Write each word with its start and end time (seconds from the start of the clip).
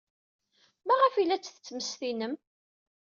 Maɣef 0.87 1.13
ay 1.15 1.25
la 1.25 1.37
tt-tettmestinem? 1.37 2.33